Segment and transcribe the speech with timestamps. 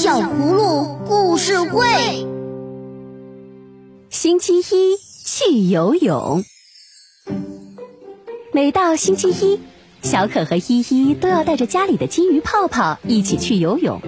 [0.00, 1.84] 小葫芦故事会。
[4.10, 6.44] 星期一去游泳。
[8.52, 9.58] 每到星期一，
[10.00, 14.00] 小可和依依都要带着家里的金鱼泡泡一起去游泳。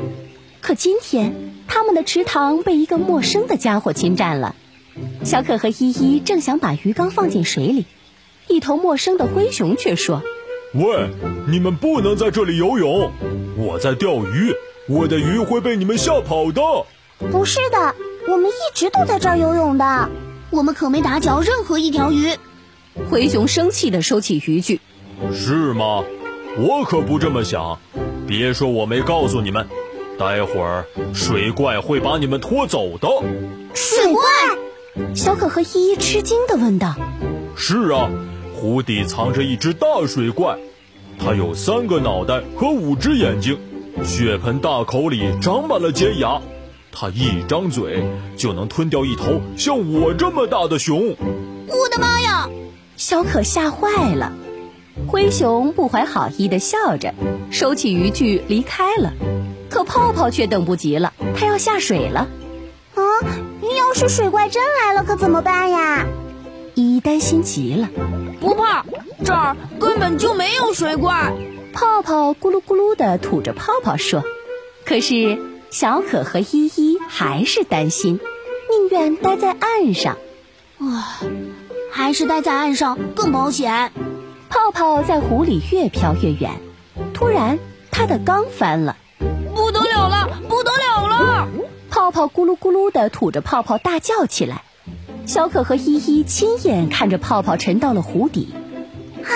[0.61, 1.35] 可今天，
[1.67, 4.55] 他们的池塘被一个陌生的家伙侵占了。
[5.25, 7.85] 小可和依依正想把鱼缸放进水里，
[8.47, 10.23] 一头陌生的灰熊却说
[10.73, 11.11] ：“喂，
[11.49, 13.11] 你们不能在这里游泳，
[13.59, 14.55] 我在钓鱼，
[14.91, 16.61] 我的鱼会被你们吓跑的。”
[17.31, 17.95] 不是的，
[18.29, 20.11] 我们一直都在这儿游泳的，
[20.51, 22.35] 我们可没打搅任何一条鱼。
[23.09, 24.81] 灰熊生气地收起渔具。
[25.33, 26.03] 是吗？
[26.59, 27.79] 我可不这么想。
[28.27, 29.69] 别说我没告诉你们，
[30.19, 33.09] 待会儿水怪会把你们拖走的。
[33.75, 35.15] 水怪？
[35.15, 36.97] 小可和依依吃惊地问道
[37.55, 38.11] ：“是啊，
[38.55, 40.59] 湖底藏着一只大水怪，
[41.19, 43.57] 它有三个脑袋和五只眼睛，
[44.05, 46.41] 血盆大口里长满了尖牙，
[46.91, 48.05] 它一张嘴
[48.37, 51.17] 就能吞掉一头像我这么大的熊。”
[51.69, 52.49] 我的妈呀！
[52.97, 54.33] 小可吓坏了。
[55.07, 57.15] 灰熊不怀好意的笑着，
[57.51, 59.13] 收起渔具离开了。
[59.69, 62.29] 可泡泡却等不及了，它要下水了。
[62.95, 63.03] 啊！
[63.63, 66.07] 要是水怪真来了，可怎么办呀？
[66.81, 67.91] 依依担心极了。
[68.41, 68.87] 不怕，
[69.23, 71.35] 这儿根本就没有水怪。
[71.75, 74.25] 泡泡咕噜咕噜地吐着泡泡说。
[74.87, 75.39] 可是
[75.71, 78.19] 小可和依依还是担心，
[78.71, 80.17] 宁愿待在岸上。
[80.79, 81.21] 啊，
[81.93, 83.93] 还是待在岸上更保险。
[84.49, 86.51] 泡泡在湖里越飘越远，
[87.13, 87.59] 突然
[87.91, 88.97] 他的缸翻了。
[89.55, 91.49] 不得了了，不得了了！
[91.91, 94.63] 泡泡咕噜咕噜地吐着泡泡，大叫起来。
[95.27, 98.55] 小可和依依亲眼看着泡泡沉到了湖底。
[99.23, 99.33] 啊！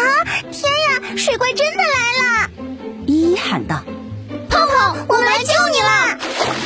[0.51, 2.51] 天呀，水怪真的来了！
[3.07, 3.83] 依依喊道
[4.49, 6.19] ：“泡泡，我们来救你啦！”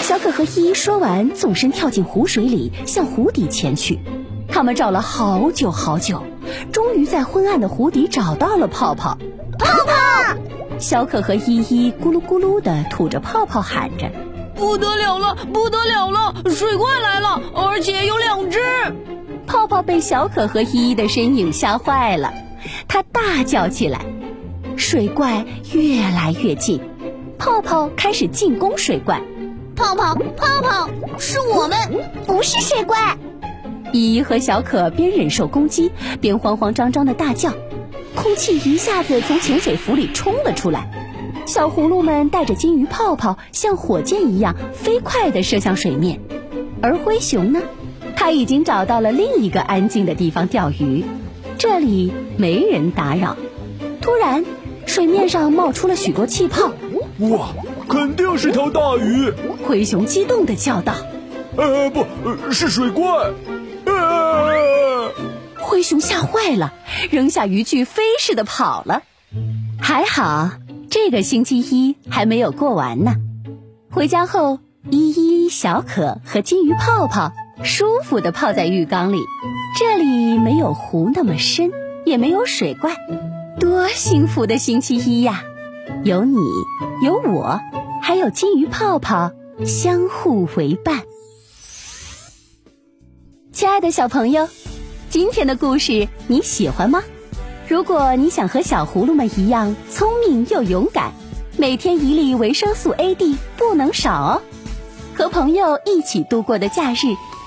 [0.02, 3.98] 小可和依依说完，纵身跳进湖水里，向湖底前去。
[4.48, 6.22] 他们找了好久好久，
[6.72, 9.18] 终于在昏暗的湖底找到了泡泡。
[9.58, 10.36] 泡泡！
[10.78, 14.10] 小可和依依咕噜咕噜地吐着泡泡，喊着。
[14.54, 16.34] 不得了了，不得了了！
[16.50, 17.17] 水怪来了。
[19.48, 22.34] 泡泡被小可和依依的身影吓坏了，
[22.86, 24.04] 他大叫起来。
[24.76, 26.80] 水怪越来越近，
[27.38, 29.22] 泡泡开始进攻水怪。
[29.74, 31.78] 泡泡，泡泡，是我们，
[32.26, 33.16] 不是水怪。
[33.92, 37.54] 依依和小可边忍受攻击，边慌慌张张的大叫，
[38.14, 40.90] 空气一下子从潜水服里冲了出来。
[41.46, 46.20] 小葫芦们带着金鱼泡泡，像火箭一样飞快地射向水面，
[46.82, 47.62] 而灰熊呢，
[48.20, 51.04] 它已经找到了另一个安静的地方钓鱼，
[51.56, 53.36] 这里没人打扰。
[54.00, 54.44] 突然，
[54.86, 56.72] 水面上冒出了许多气泡，
[57.20, 57.50] 哇，
[57.88, 59.32] 肯定是条大鱼！
[59.64, 60.94] 灰熊激动地叫道
[61.56, 62.04] ：“呃，不
[62.50, 63.04] 是水怪！”
[65.56, 66.74] 灰熊吓坏了，
[67.12, 69.02] 扔下渔具，飞似的跑了。
[69.80, 70.50] 还好。
[70.90, 73.12] 这个星期一还没有过完呢。
[73.92, 74.58] 回家后，
[74.90, 77.32] 依依、小可和金鱼泡泡
[77.64, 79.18] 舒服地泡在浴缸里。
[79.78, 81.70] 这里没有湖那么深，
[82.04, 82.96] 也没有水怪，
[83.58, 85.42] 多幸福的星期一呀！
[86.04, 86.36] 有你，
[87.02, 87.60] 有我，
[88.02, 89.32] 还有金鱼泡泡，
[89.64, 91.02] 相互为伴。
[93.52, 94.48] 亲爱的小朋友，
[95.10, 97.02] 今天的故事你喜欢吗？
[97.66, 101.12] 如果你想和小葫芦们一样聪明又勇敢，
[101.56, 104.42] 每天一粒维生素 A D 不能少哦。
[105.14, 106.96] 和朋友一起度过的假日，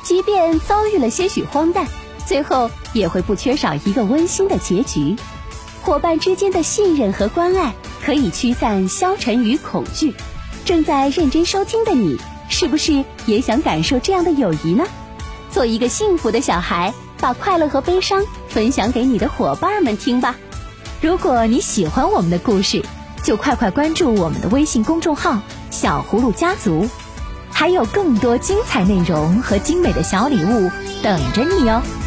[0.04, 1.88] 即便遭遇了些许荒诞，
[2.26, 5.16] 最后也会不缺少一个温馨的结局。
[5.82, 7.74] 伙伴之间的信任和关爱
[8.06, 10.14] 可以驱散消沉与恐惧。
[10.66, 12.18] 正在认真收听的你，
[12.50, 14.86] 是不是也想感受这样的友谊呢？
[15.50, 16.94] 做一个幸福的小孩。
[17.22, 20.36] 把快乐和悲伤分享给你的伙伴们听吧。
[21.02, 22.84] 如果你喜欢我们的故事，
[23.22, 25.40] 就快快关注我们的微信公众号
[25.70, 26.90] “小葫芦家族”，
[27.62, 30.68] 还有更多精彩内容和精美的小礼物
[31.04, 32.01] 等着你哦。